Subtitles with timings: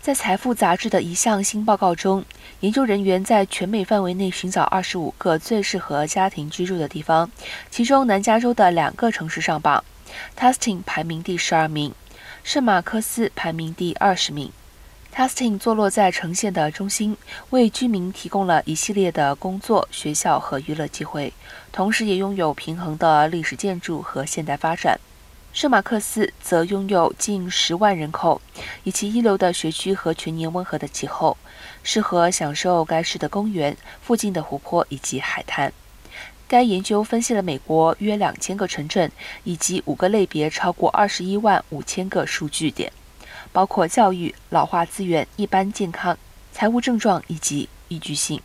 [0.00, 2.24] 在《财富》杂志的一项新报告中，
[2.60, 7.30] 研究人员在全美范围内寻找二十五个最适合家庭居住的地方，
[7.68, 9.84] 其中南加州的两个城市上榜
[10.38, 11.92] ，Tustin 排名第十二名，
[12.44, 14.52] 圣马克思排名第二十名。
[15.14, 17.16] Tustin 坐落在城县的中心，
[17.50, 21.32] 为居民提供了一系列的工作、学校和娱乐机会，
[21.72, 25.00] 同时也拥有平衡的历史建筑和现代发展。
[25.58, 28.40] 圣马克思则拥有近十万人口，
[28.84, 31.36] 以其一流的学区和全年温和的气候，
[31.82, 35.72] 适合享受该市的公园、附近的湖泊以及海滩。
[36.46, 39.10] 该研究分析了美国约两千个城镇
[39.42, 42.92] 以及五个类别超过二十一万五千个数据点，
[43.50, 46.16] 包括教育、老化资源、一般健康、
[46.52, 48.40] 财务症状以及宜居性。